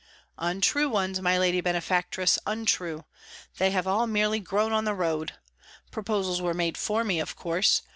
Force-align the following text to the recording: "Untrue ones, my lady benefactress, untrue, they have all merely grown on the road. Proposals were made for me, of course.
"Untrue 0.39 0.89
ones, 0.89 1.21
my 1.21 1.37
lady 1.37 1.61
benefactress, 1.61 2.39
untrue, 2.47 3.05
they 3.59 3.69
have 3.69 3.85
all 3.85 4.07
merely 4.07 4.39
grown 4.39 4.73
on 4.73 4.83
the 4.83 4.95
road. 4.95 5.33
Proposals 5.91 6.41
were 6.41 6.55
made 6.55 6.75
for 6.75 7.03
me, 7.03 7.19
of 7.19 7.35
course. 7.35 7.83